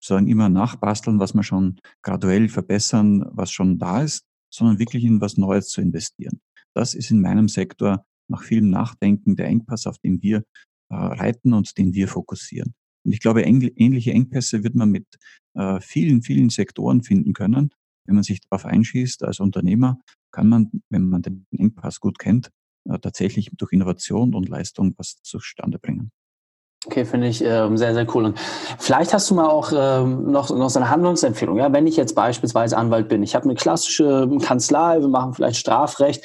sagen 0.00 0.28
immer 0.28 0.48
nachbasteln, 0.48 1.18
was 1.18 1.34
wir 1.34 1.42
schon 1.42 1.78
graduell 2.02 2.48
verbessern, 2.48 3.24
was 3.32 3.50
schon 3.50 3.78
da 3.78 4.02
ist, 4.02 4.24
sondern 4.52 4.78
wirklich 4.78 5.04
in 5.04 5.20
was 5.20 5.36
Neues 5.36 5.68
zu 5.68 5.80
investieren. 5.80 6.40
Das 6.74 6.94
ist 6.94 7.10
in 7.10 7.20
meinem 7.20 7.48
Sektor 7.48 8.04
nach 8.28 8.42
vielem 8.42 8.70
Nachdenken 8.70 9.36
der 9.36 9.46
Engpass, 9.46 9.86
auf 9.86 9.98
den 9.98 10.22
wir 10.22 10.44
äh, 10.90 10.94
reiten 10.94 11.52
und 11.52 11.76
den 11.76 11.92
wir 11.94 12.08
fokussieren. 12.08 12.74
Und 13.04 13.12
ich 13.12 13.20
glaube, 13.20 13.42
ähnliche 13.42 14.12
Engpässe 14.12 14.64
wird 14.64 14.74
man 14.74 14.90
mit 14.90 15.06
äh, 15.54 15.80
vielen, 15.80 16.22
vielen 16.22 16.48
Sektoren 16.48 17.02
finden 17.02 17.34
können. 17.34 17.70
Wenn 18.04 18.14
man 18.14 18.24
sich 18.24 18.40
darauf 18.40 18.64
einschießt 18.66 19.24
als 19.24 19.40
Unternehmer, 19.40 19.98
kann 20.30 20.48
man, 20.48 20.70
wenn 20.90 21.08
man 21.08 21.22
den 21.22 21.46
Engpass 21.52 22.00
gut 22.00 22.18
kennt, 22.18 22.50
äh, 22.88 22.98
tatsächlich 22.98 23.50
durch 23.56 23.72
Innovation 23.72 24.34
und 24.34 24.48
Leistung 24.48 24.94
was 24.96 25.16
zustande 25.22 25.78
bringen. 25.78 26.10
Okay, 26.86 27.06
finde 27.06 27.28
ich 27.28 27.42
ähm, 27.42 27.78
sehr, 27.78 27.94
sehr 27.94 28.06
cool. 28.14 28.26
Und 28.26 28.38
vielleicht 28.78 29.14
hast 29.14 29.30
du 29.30 29.34
mal 29.34 29.48
auch 29.48 29.72
ähm, 29.74 30.30
noch, 30.30 30.50
noch 30.50 30.68
so 30.68 30.78
eine 30.78 30.90
Handlungsempfehlung. 30.90 31.56
Ja, 31.56 31.72
wenn 31.72 31.86
ich 31.86 31.96
jetzt 31.96 32.14
beispielsweise 32.14 32.76
Anwalt 32.76 33.08
bin, 33.08 33.22
ich 33.22 33.34
habe 33.34 33.44
eine 33.44 33.54
klassische 33.54 34.28
Kanzlei, 34.42 35.00
wir 35.00 35.08
machen 35.08 35.32
vielleicht 35.32 35.56
Strafrecht 35.56 36.22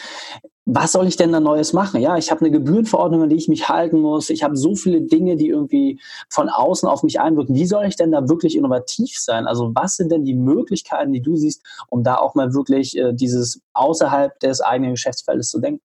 was 0.72 0.92
soll 0.92 1.08
ich 1.08 1.16
denn 1.16 1.32
da 1.32 1.40
Neues 1.40 1.74
machen? 1.74 2.00
Ja, 2.00 2.16
ich 2.18 2.30
habe 2.30 2.42
eine 2.42 2.52
Gebührenverordnung, 2.52 3.24
an 3.24 3.30
die 3.30 3.36
ich 3.36 3.48
mich 3.48 3.70
halten 3.70 4.00
muss. 4.00 4.30
Ich 4.30 4.44
habe 4.44 4.56
so 4.56 4.76
viele 4.76 5.02
Dinge, 5.02 5.36
die 5.36 5.48
irgendwie 5.48 6.00
von 6.30 6.48
außen 6.48 6.88
auf 6.88 7.02
mich 7.02 7.20
einwirken. 7.20 7.56
Wie 7.56 7.66
soll 7.66 7.86
ich 7.86 7.96
denn 7.96 8.12
da 8.12 8.30
wirklich 8.30 8.56
innovativ 8.56 9.18
sein? 9.18 9.48
Also 9.48 9.72
was 9.74 9.96
sind 9.96 10.12
denn 10.12 10.26
die 10.26 10.36
Möglichkeiten, 10.36 11.12
die 11.12 11.22
du 11.22 11.36
siehst, 11.36 11.66
um 11.88 12.04
da 12.04 12.18
auch 12.18 12.36
mal 12.36 12.54
wirklich 12.54 12.96
äh, 12.96 13.14
dieses 13.14 13.62
außerhalb 13.74 14.40
des 14.42 14.62
eigenen 14.62 14.92
Geschäftsfeldes 14.92 15.50
zu 15.50 15.60
denken? 15.60 15.82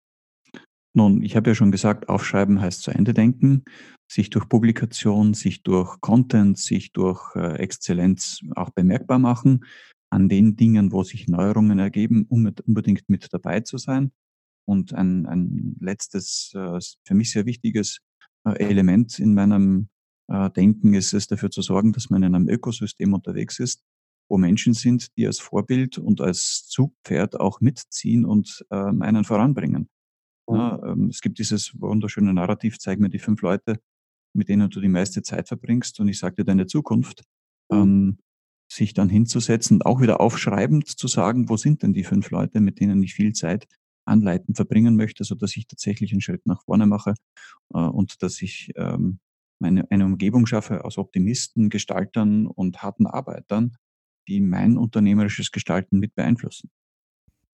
Nun, 0.92 1.22
ich 1.22 1.34
habe 1.34 1.50
ja 1.50 1.54
schon 1.54 1.72
gesagt, 1.72 2.10
aufschreiben 2.10 2.60
heißt 2.60 2.82
zu 2.82 2.90
Ende 2.90 3.14
denken, 3.14 3.64
sich 4.06 4.28
durch 4.28 4.48
Publikation, 4.48 5.32
sich 5.32 5.62
durch 5.62 5.98
Content, 6.02 6.58
sich 6.58 6.92
durch 6.92 7.34
äh, 7.36 7.56
Exzellenz 7.56 8.40
auch 8.54 8.70
bemerkbar 8.70 9.18
machen 9.18 9.64
an 10.10 10.28
den 10.28 10.56
Dingen, 10.56 10.92
wo 10.92 11.02
sich 11.02 11.26
Neuerungen 11.26 11.78
ergeben, 11.78 12.26
um 12.28 12.52
unbedingt 12.66 13.08
mit 13.08 13.32
dabei 13.32 13.60
zu 13.60 13.78
sein. 13.78 14.12
Und 14.66 14.94
ein, 14.94 15.26
ein 15.26 15.76
letztes, 15.80 16.52
äh, 16.54 16.78
für 17.04 17.14
mich 17.14 17.30
sehr 17.30 17.46
wichtiges 17.46 18.00
äh, 18.44 18.58
Element 18.58 19.18
in 19.18 19.34
meinem 19.34 19.88
äh, 20.28 20.50
Denken 20.50 20.94
ist 20.94 21.12
es, 21.12 21.26
dafür 21.26 21.50
zu 21.50 21.62
sorgen, 21.62 21.92
dass 21.92 22.10
man 22.10 22.22
in 22.22 22.34
einem 22.34 22.48
Ökosystem 22.48 23.12
unterwegs 23.12 23.58
ist, 23.58 23.82
wo 24.28 24.38
Menschen 24.38 24.72
sind, 24.72 25.16
die 25.16 25.26
als 25.26 25.38
Vorbild 25.38 25.98
und 25.98 26.20
als 26.20 26.66
Zugpferd 26.66 27.38
auch 27.38 27.60
mitziehen 27.60 28.24
und 28.24 28.64
ähm, 28.70 29.02
einen 29.02 29.24
voranbringen. 29.24 29.88
Mhm. 30.48 30.56
Ja, 30.56 30.82
ähm, 30.82 31.08
es 31.10 31.20
gibt 31.20 31.38
dieses 31.38 31.78
wunderschöne 31.78 32.32
Narrativ, 32.32 32.78
zeig 32.78 32.98
mir 32.98 33.10
die 33.10 33.18
fünf 33.18 33.42
Leute, 33.42 33.78
mit 34.34 34.48
denen 34.48 34.70
du 34.70 34.80
die 34.80 34.88
meiste 34.88 35.22
Zeit 35.22 35.48
verbringst 35.48 36.00
und 36.00 36.08
ich 36.08 36.18
sage 36.18 36.36
dir 36.36 36.44
deine 36.44 36.66
Zukunft. 36.66 37.24
Mhm. 37.70 37.76
Ähm, 37.76 38.18
sich 38.66 38.94
dann 38.94 39.08
hinzusetzen, 39.08 39.82
auch 39.82 40.00
wieder 40.00 40.20
aufschreibend 40.20 40.88
zu 40.88 41.06
sagen, 41.06 41.48
wo 41.48 41.56
sind 41.56 41.82
denn 41.82 41.92
die 41.92 42.02
fünf 42.02 42.30
Leute, 42.30 42.60
mit 42.60 42.80
denen 42.80 43.02
ich 43.02 43.14
viel 43.14 43.32
Zeit 43.32 43.66
anleiten 44.04 44.54
verbringen 44.54 44.96
möchte, 44.96 45.24
so 45.24 45.34
dass 45.34 45.56
ich 45.56 45.66
tatsächlich 45.66 46.12
einen 46.12 46.20
Schritt 46.20 46.46
nach 46.46 46.62
vorne 46.64 46.86
mache 46.86 47.14
äh, 47.72 47.78
und 47.78 48.22
dass 48.22 48.42
ich 48.42 48.72
ähm, 48.76 49.18
meine, 49.58 49.90
eine 49.90 50.04
Umgebung 50.04 50.46
schaffe 50.46 50.84
aus 50.84 50.98
Optimisten, 50.98 51.70
Gestaltern 51.70 52.46
und 52.46 52.82
harten 52.82 53.06
Arbeitern, 53.06 53.76
die 54.28 54.40
mein 54.40 54.76
unternehmerisches 54.76 55.52
Gestalten 55.52 55.98
mit 55.98 56.14
beeinflussen. 56.14 56.70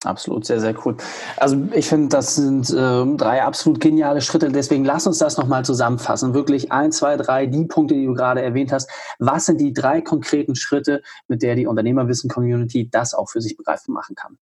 Absolut, 0.03 0.45
sehr, 0.45 0.59
sehr 0.59 0.75
cool. 0.83 0.97
Also 1.37 1.67
ich 1.73 1.87
finde, 1.87 2.07
das 2.07 2.35
sind 2.35 2.71
äh, 2.71 3.17
drei 3.17 3.43
absolut 3.43 3.79
geniale 3.79 4.21
Schritte. 4.21 4.51
Deswegen 4.51 4.83
lass 4.83 5.05
uns 5.05 5.19
das 5.19 5.37
nochmal 5.37 5.63
zusammenfassen. 5.63 6.33
Wirklich 6.33 6.71
ein, 6.71 6.91
zwei, 6.91 7.17
drei, 7.17 7.45
die 7.45 7.65
Punkte, 7.65 7.93
die 7.93 8.07
du 8.07 8.15
gerade 8.15 8.41
erwähnt 8.41 8.71
hast. 8.71 8.89
Was 9.19 9.45
sind 9.45 9.61
die 9.61 9.73
drei 9.73 10.01
konkreten 10.01 10.55
Schritte, 10.55 11.03
mit 11.27 11.43
der 11.43 11.55
die 11.55 11.67
Unternehmerwissen-Community 11.67 12.89
das 12.89 13.13
auch 13.13 13.29
für 13.29 13.41
sich 13.41 13.55
begreifbar 13.55 13.93
machen 13.93 14.15
kann? 14.15 14.39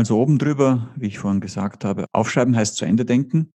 Also 0.00 0.18
oben 0.18 0.38
drüber, 0.38 0.88
wie 0.96 1.08
ich 1.08 1.18
vorhin 1.18 1.42
gesagt 1.42 1.84
habe, 1.84 2.06
aufschreiben 2.14 2.56
heißt 2.56 2.76
zu 2.76 2.86
Ende 2.86 3.04
denken. 3.04 3.50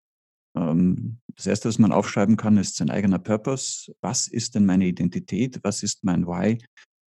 Ähm, 0.55 1.17
das 1.35 1.47
erste, 1.47 1.69
was 1.69 1.79
man 1.79 1.91
aufschreiben 1.91 2.37
kann, 2.37 2.57
ist 2.57 2.75
sein 2.75 2.91
eigener 2.91 3.17
Purpose. 3.17 3.91
Was 4.01 4.27
ist 4.27 4.53
denn 4.53 4.63
meine 4.63 4.85
Identität? 4.85 5.59
Was 5.63 5.81
ist 5.81 6.03
mein 6.03 6.27
Why? 6.27 6.59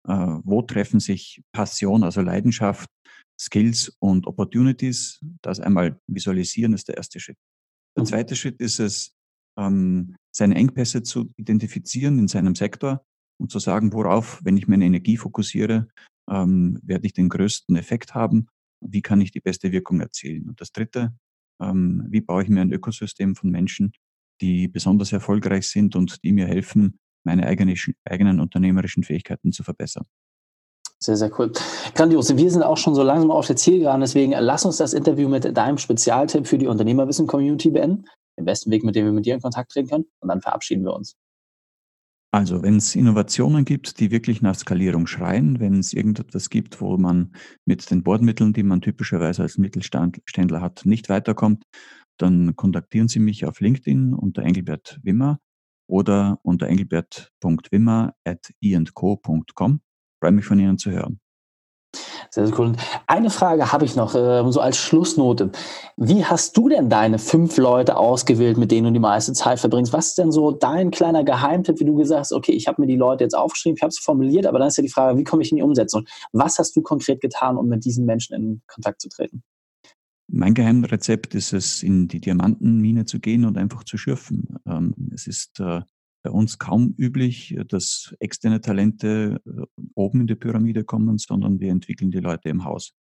Äh, 0.08 0.38
wo 0.46 0.62
treffen 0.62 1.01
sich 1.01 1.44
Passion, 1.51 2.06
also 2.06 2.22
Leidenschaft, 2.22 2.89
Skills 3.38 3.98
und 4.00 4.25
Opportunities. 4.25 5.20
Das 5.42 5.60
einmal 5.60 6.00
visualisieren 6.08 6.72
ist 6.72 6.88
der 6.88 6.96
erste 6.96 7.20
Schritt. 7.20 7.38
Der 7.98 8.04
mhm. 8.04 8.08
zweite 8.08 8.38
Schritt 8.38 8.62
ist 8.62 8.80
es, 8.80 9.12
ähm, 9.60 10.15
seine 10.34 10.56
Engpässe 10.56 11.04
zu 11.04 11.30
identifizieren 11.36 12.20
in 12.20 12.30
seinem 12.30 12.56
Sektor 12.56 13.04
und 13.38 13.51
zu 13.51 13.60
sagen, 13.60 13.92
worauf, 13.92 14.39
wenn 14.46 14.56
ich 14.56 14.70
meine 14.70 14.86
Energie 14.86 15.18
fokussiere, 15.18 15.89
ähm, 16.32 16.80
werde 16.84 17.06
ich 17.06 17.12
den 17.12 17.27
größten 17.27 17.75
Effekt 17.75 18.15
haben. 18.15 18.48
Wie 18.88 19.01
kann 19.01 19.22
ich 19.22 19.32
die 19.32 19.42
beste 19.42 19.72
Wirkung 19.72 20.00
erzielen? 20.01 20.48
Und 20.48 20.62
das 20.62 20.72
dritte, 20.72 21.13
ähm, 21.62 22.06
wie 22.10 22.22
baue 22.22 22.44
ich 22.44 22.50
mir 22.50 22.62
ein 22.62 22.72
Ökosystem 22.72 23.36
von 23.36 23.50
Menschen, 23.50 23.94
die 24.42 24.68
besonders 24.68 25.12
erfolgreich 25.12 25.70
sind 25.70 25.96
und 25.96 26.24
die 26.24 26.34
mir 26.34 26.48
helfen, 26.48 27.00
meine 27.24 27.48
eigenen, 27.48 27.75
eigenen 28.04 28.39
unternehmerischen 28.39 29.04
Fähigkeiten 29.04 29.51
zu 29.51 29.63
verbessern. 29.63 30.06
Sehr, 31.00 31.18
sehr 31.18 31.32
cool. 31.39 31.51
Grandios. 31.94 32.36
Wir 32.36 32.51
sind 32.51 32.63
auch 32.63 32.77
schon 32.77 32.96
so 32.96 33.04
langsam 33.04 33.30
auf 33.32 33.48
der 33.48 33.56
Zielgeraden, 33.56 34.01
deswegen 34.01 34.32
lass 34.32 34.65
uns 34.65 34.77
das 34.77 34.94
Interview 34.94 35.27
mit 35.27 35.56
deinem 35.56 35.77
Spezialtipp 35.77 36.48
für 36.48 36.58
die 36.58 36.68
Unternehmerwissen-Community 36.68 37.72
beenden. 37.72 38.06
Den 38.38 38.46
besten 38.46 38.72
Weg, 38.72 38.84
mit 38.84 38.96
dem 38.96 39.06
wir 39.06 39.12
mit 39.12 39.25
dir 39.25 39.36
in 39.36 39.42
Kontakt 39.42 39.72
treten 39.72 39.89
können. 39.89 40.06
Und 40.20 40.30
dann 40.30 40.42
verabschieden 40.42 40.84
wir 40.84 40.94
uns. 40.94 41.15
Also, 42.36 42.63
wenn 42.63 42.75
es 42.75 42.94
Innovationen 42.98 43.63
gibt, 43.63 44.01
die 44.01 44.12
wirklich 44.12 44.42
nach 44.42 44.56
Skalierung 44.56 45.08
schreien, 45.08 45.62
wenn 45.62 45.80
es 45.80 45.94
irgendetwas 45.94 46.50
gibt, 46.50 46.82
wo 46.82 46.98
man 46.98 47.34
mit 47.63 47.89
den 47.89 48.04
Bordmitteln, 48.04 48.51
die 48.51 48.63
man 48.63 48.82
typischerweise 48.82 49.42
als 49.44 49.58
Mittelständler 49.58 50.60
hat, 50.60 50.86
nicht 50.86 51.08
weiterkommt, 51.08 51.63
dann 52.18 52.58
kontaktieren 52.58 53.08
Sie 53.08 53.20
mich 53.20 53.46
auf 53.46 53.62
LinkedIn 53.62 54.13
unter 54.13 54.42
Engelbert 54.42 55.00
Wimmer 55.01 55.39
oder 55.88 56.42
unter 56.44 56.68
engelbert.wimmer 56.68 58.15
at 58.25 58.51
iandco.com 58.60 59.80
freue 60.20 60.32
mich 60.34 60.44
von 60.44 60.60
Ihnen 60.60 60.77
zu 60.77 60.92
hören. 60.92 61.22
Sehr, 62.30 62.48
sehr 62.48 62.60
cool. 62.60 62.74
Eine 63.08 63.30
Frage 63.30 63.72
habe 63.72 63.86
ich 63.86 63.96
noch, 63.96 64.16
äh, 64.16 64.44
so 64.52 64.60
als 64.60 64.78
Schlussnote. 64.78 65.52
Wie 65.98 66.25
hast 66.25 66.56
du 66.58 66.70
denn 66.70 66.90
deine 66.90 67.20
fünf 67.20 67.58
Leute 67.58 67.98
ausgewählt, 67.98 68.58
mit 68.58 68.72
denen 68.72 68.88
du 68.88 68.94
die 68.94 69.00
meiste 69.00 69.34
Zeit 69.34 69.60
verbringst? 69.60 69.94
Was 69.94 70.08
ist 70.08 70.18
denn 70.18 70.32
so 70.32 70.52
dein 70.52 70.92
kleiner 70.92 71.24
Geheimtipp, 71.24 71.80
wie 71.80 71.86
du 71.86 71.96
gesagt 71.96 72.20
hast, 72.20 72.34
okay, 72.34 72.52
ich 72.52 72.68
habe 72.68 72.82
mir 72.82 72.88
die 72.88 72.98
Leute 72.98 73.24
jetzt 73.24 73.36
aufgeschrieben, 73.36 73.78
ich 73.78 73.84
habe 73.84 73.92
sie 73.92 74.02
formuliert, 74.02 74.46
aber 74.46 74.60
dann 74.60 74.68
ist 74.68 74.78
ja 74.78 74.84
die 74.84 74.90
Frage, 74.90 75.18
wie 75.18 75.24
komme 75.24 75.42
ich 75.42 75.52
in 75.52 75.58
die 75.58 75.64
Umsetzung? 75.64 76.06
Was 76.32 76.60
hast 76.60 76.75
du 76.75 76.82
konkret 76.82 77.22
getan, 77.22 77.58
um 77.58 77.68
mit 77.68 77.86
diesen 77.86 78.06
Menschen 78.06 78.36
in 78.36 78.62
Kontakt 78.68 79.02
zu 79.02 79.10
treten? 79.10 79.44
Mein 80.28 80.56
Geheimrezept 80.56 81.36
ist 81.36 81.54
es, 81.54 81.84
in 81.84 82.08
die 82.08 82.20
Diamantenmine 82.20 83.06
zu 83.06 83.20
gehen 83.20 83.46
und 83.46 83.58
einfach 83.58 83.84
zu 83.84 83.98
schürfen. 83.98 84.58
Ähm, 84.66 84.96
es 85.14 85.28
ist 85.28 85.60
äh, 85.60 85.82
bei 86.25 86.32
uns 86.32 86.58
kaum 86.58 86.96
üblich, 86.98 87.55
dass 87.67 88.15
externe 88.20 88.60
Talente 88.60 89.39
äh, 89.46 89.84
oben 89.94 90.22
in 90.22 90.27
die 90.27 90.34
Pyramide 90.34 90.84
kommen, 90.84 91.20
sondern 91.20 91.60
wir 91.60 91.70
entwickeln 91.70 92.10
die 92.10 92.20
Leute 92.20 92.50
im 92.50 92.63
Haus. 92.63 92.94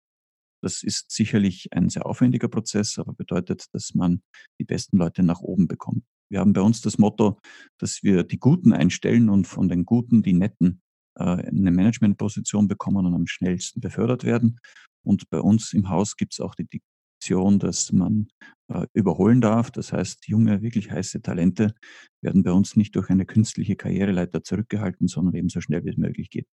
Das 0.62 0.82
ist 0.82 1.10
sicherlich 1.10 1.72
ein 1.72 1.88
sehr 1.88 2.04
aufwendiger 2.04 2.48
Prozess, 2.48 2.98
aber 2.98 3.14
bedeutet, 3.14 3.64
dass 3.72 3.94
man 3.94 4.20
die 4.60 4.64
besten 4.64 4.98
Leute 4.98 5.22
nach 5.22 5.40
oben 5.40 5.68
bekommt. 5.68 6.04
Wir 6.30 6.40
haben 6.40 6.52
bei 6.52 6.60
uns 6.60 6.82
das 6.82 6.98
Motto, 6.98 7.40
dass 7.78 8.02
wir 8.02 8.24
die 8.24 8.38
Guten 8.38 8.74
einstellen 8.74 9.30
und 9.30 9.46
von 9.46 9.70
den 9.70 9.86
Guten 9.86 10.22
die 10.22 10.34
Netten 10.34 10.82
äh, 11.18 11.24
eine 11.24 11.70
Managementposition 11.70 12.68
bekommen 12.68 13.06
und 13.06 13.14
am 13.14 13.26
schnellsten 13.26 13.80
befördert 13.80 14.24
werden. 14.24 14.60
Und 15.02 15.30
bei 15.30 15.40
uns 15.40 15.72
im 15.72 15.88
Haus 15.88 16.16
gibt 16.16 16.34
es 16.34 16.40
auch 16.40 16.54
die 16.54 16.82
Option, 17.24 17.58
dass 17.58 17.90
man 17.90 18.28
äh, 18.68 18.86
überholen 18.92 19.40
darf. 19.40 19.70
Das 19.70 19.92
heißt, 19.92 20.28
junge, 20.28 20.60
wirklich 20.60 20.90
heiße 20.90 21.22
Talente 21.22 21.74
werden 22.20 22.42
bei 22.42 22.52
uns 22.52 22.76
nicht 22.76 22.94
durch 22.96 23.08
eine 23.08 23.24
künstliche 23.24 23.76
Karriereleiter 23.76 24.44
zurückgehalten, 24.44 25.08
sondern 25.08 25.34
eben 25.34 25.48
so 25.48 25.62
schnell 25.62 25.84
wie 25.84 25.90
es 25.90 25.96
möglich 25.96 26.28
geht 26.28 26.46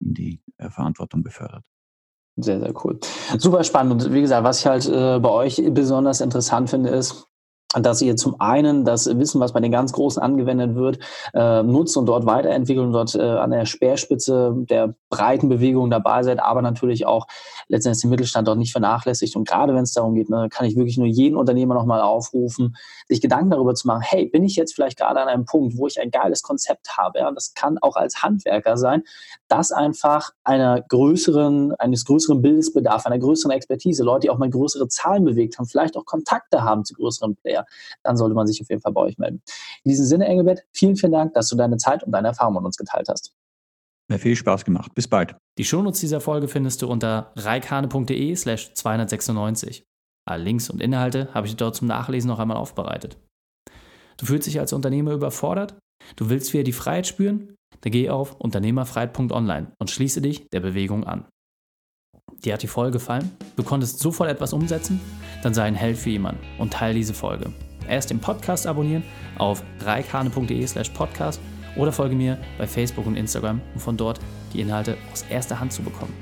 in 0.00 0.14
die 0.14 0.40
äh, 0.56 0.70
Verantwortung 0.70 1.22
befördert. 1.22 1.62
Sehr, 2.36 2.58
sehr 2.60 2.72
cool. 2.84 2.98
Super 3.36 3.64
spannend. 3.64 4.04
Und 4.04 4.12
wie 4.14 4.22
gesagt, 4.22 4.44
was 4.44 4.60
ich 4.60 4.66
halt 4.66 4.86
äh, 4.86 5.18
bei 5.18 5.30
euch 5.30 5.60
besonders 5.72 6.22
interessant 6.22 6.70
finde, 6.70 6.90
ist, 6.90 7.26
dass 7.74 8.00
ihr 8.00 8.16
zum 8.16 8.40
einen 8.40 8.84
das 8.84 9.06
Wissen, 9.18 9.40
was 9.40 9.52
bei 9.52 9.60
den 9.60 9.70
ganz 9.70 9.92
Großen 9.92 10.22
angewendet 10.22 10.74
wird, 10.74 11.00
äh, 11.34 11.62
nutzt 11.62 11.96
und 11.98 12.06
dort 12.06 12.24
weiterentwickelt 12.24 12.86
und 12.86 12.92
dort 12.92 13.14
äh, 13.14 13.20
an 13.20 13.50
der 13.50 13.66
Speerspitze 13.66 14.54
der 14.56 14.94
breiten 15.10 15.48
Bewegung 15.48 15.90
dabei 15.90 16.22
seid, 16.22 16.40
aber 16.40 16.62
natürlich 16.62 17.06
auch 17.06 17.26
letztendlich 17.68 18.02
den 18.02 18.10
Mittelstand 18.10 18.48
dort 18.48 18.58
nicht 18.58 18.72
vernachlässigt. 18.72 19.36
Und 19.36 19.46
gerade 19.46 19.74
wenn 19.74 19.82
es 19.82 19.92
darum 19.92 20.14
geht, 20.14 20.30
ne, 20.30 20.48
kann 20.50 20.66
ich 20.66 20.76
wirklich 20.76 20.96
nur 20.96 21.06
jeden 21.06 21.36
Unternehmer 21.36 21.74
nochmal 21.74 22.00
aufrufen, 22.00 22.76
sich 23.06 23.20
Gedanken 23.20 23.50
darüber 23.50 23.74
zu 23.74 23.86
machen, 23.86 24.02
hey, 24.02 24.26
bin 24.26 24.44
ich 24.44 24.56
jetzt 24.56 24.74
vielleicht 24.74 24.98
gerade 24.98 25.20
an 25.20 25.28
einem 25.28 25.44
Punkt, 25.44 25.76
wo 25.76 25.86
ich 25.86 26.00
ein 26.00 26.10
geiles 26.10 26.42
Konzept 26.42 26.96
habe, 26.96 27.18
ja, 27.18 27.30
das 27.30 27.54
kann 27.54 27.78
auch 27.78 27.96
als 27.96 28.22
Handwerker 28.22 28.76
sein, 28.76 29.02
das 29.48 29.72
einfach 29.72 30.30
einer 30.44 30.80
größeren, 30.82 31.74
eines 31.74 32.04
größeren 32.04 32.42
Bildes 32.42 32.72
bedarf, 32.72 33.06
einer 33.06 33.18
größeren 33.18 33.52
Expertise, 33.52 34.04
Leute, 34.04 34.20
die 34.20 34.30
auch 34.30 34.38
mal 34.38 34.50
größere 34.50 34.88
Zahlen 34.88 35.24
bewegt 35.24 35.58
haben, 35.58 35.66
vielleicht 35.66 35.96
auch 35.96 36.04
Kontakte 36.04 36.62
haben 36.62 36.84
zu 36.84 36.94
größeren 36.94 37.36
Playern, 37.36 37.57
dann 38.02 38.16
sollte 38.16 38.34
man 38.34 38.46
sich 38.46 38.60
auf 38.60 38.68
jeden 38.68 38.80
Fall 38.80 38.92
bei 38.92 39.00
euch 39.00 39.18
melden. 39.18 39.42
In 39.84 39.90
diesem 39.90 40.06
Sinne, 40.06 40.26
Engelbert, 40.26 40.64
vielen, 40.72 40.96
vielen 40.96 41.12
Dank, 41.12 41.34
dass 41.34 41.48
du 41.48 41.56
deine 41.56 41.76
Zeit 41.76 42.02
und 42.02 42.12
deine 42.12 42.28
Erfahrungen 42.28 42.56
mit 42.56 42.66
uns 42.66 42.76
geteilt 42.76 43.08
hast. 43.08 43.32
Mir 44.10 44.18
viel 44.18 44.36
Spaß 44.36 44.64
gemacht. 44.64 44.94
Bis 44.94 45.06
bald. 45.06 45.36
Die 45.58 45.64
Shownotes 45.64 46.00
dieser 46.00 46.20
Folge 46.20 46.48
findest 46.48 46.80
du 46.80 46.88
unter 46.88 47.32
reikane.de 47.36 48.34
slash 48.36 48.72
296. 48.72 49.84
Alle 50.26 50.44
Links 50.44 50.70
und 50.70 50.80
Inhalte 50.80 51.32
habe 51.34 51.46
ich 51.46 51.52
dir 51.52 51.58
dort 51.58 51.76
zum 51.76 51.88
Nachlesen 51.88 52.28
noch 52.28 52.38
einmal 52.38 52.56
aufbereitet. 52.56 53.18
Du 54.16 54.26
fühlst 54.26 54.46
dich 54.46 54.60
als 54.60 54.72
Unternehmer 54.72 55.12
überfordert? 55.12 55.78
Du 56.16 56.30
willst 56.30 56.52
wieder 56.52 56.64
die 56.64 56.72
Freiheit 56.72 57.06
spüren? 57.06 57.54
Dann 57.82 57.92
geh 57.92 58.08
auf 58.08 58.34
unternehmerfreiheit.online 58.34 59.72
und 59.78 59.90
schließe 59.90 60.20
dich 60.20 60.48
der 60.50 60.60
Bewegung 60.60 61.04
an. 61.04 61.26
Dir 62.44 62.54
hat 62.54 62.62
die 62.62 62.68
Folge 62.68 62.92
gefallen? 62.92 63.30
Du 63.56 63.62
konntest 63.62 64.00
sofort 64.00 64.30
etwas 64.30 64.52
umsetzen? 64.52 65.00
Dann 65.42 65.54
sei 65.54 65.64
ein 65.64 65.74
Held 65.74 65.96
für 65.96 66.10
jemanden 66.10 66.40
und 66.58 66.72
teile 66.72 66.94
diese 66.94 67.14
Folge. 67.14 67.52
Erst 67.88 68.10
den 68.10 68.18
Podcast 68.18 68.66
abonnieren 68.66 69.02
auf 69.38 69.62
reikane.de 69.80 70.66
slash 70.66 70.90
podcast 70.90 71.40
oder 71.76 71.92
folge 71.92 72.14
mir 72.14 72.38
bei 72.58 72.66
Facebook 72.66 73.06
und 73.06 73.16
Instagram, 73.16 73.60
um 73.74 73.80
von 73.80 73.96
dort 73.96 74.20
die 74.52 74.60
Inhalte 74.60 74.96
aus 75.12 75.24
erster 75.30 75.60
Hand 75.60 75.72
zu 75.72 75.82
bekommen. 75.82 76.12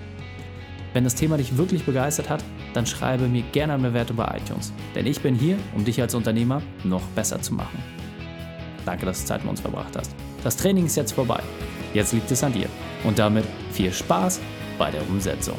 Wenn 0.93 1.05
das 1.05 1.15
Thema 1.15 1.37
dich 1.37 1.57
wirklich 1.57 1.85
begeistert 1.85 2.31
hat, 2.31 2.43
dann 2.73 2.87
schreibe 2.87 3.29
mir 3.29 3.43
gerne 3.53 3.75
eine 3.75 3.89
Bewertung 3.89 4.17
bei 4.17 4.39
iTunes, 4.39 4.73
denn 4.95 5.07
ich 5.07 5.21
bin 5.21 5.35
hier, 5.35 5.59
um 5.75 5.85
dich 5.85 6.01
als 6.01 6.15
Unternehmer 6.15 6.63
noch 6.85 7.03
besser 7.15 7.41
zu 7.41 7.55
machen. 7.55 7.83
Danke, 8.85 9.05
dass 9.05 9.21
du 9.21 9.27
Zeit 9.27 9.43
mit 9.43 9.51
uns 9.51 9.61
verbracht 9.61 9.97
hast. 9.97 10.15
Das 10.45 10.57
Training 10.57 10.87
ist 10.87 10.97
jetzt 10.97 11.13
vorbei. 11.13 11.43
Jetzt 11.93 12.13
liegt 12.13 12.31
es 12.31 12.45
an 12.45 12.53
dir. 12.53 12.69
Und 13.05 13.19
damit 13.19 13.45
viel 13.73 13.93
Spaß 13.93 14.41
bei 14.79 14.91
der 14.91 15.03
Umsetzung. 15.09 15.59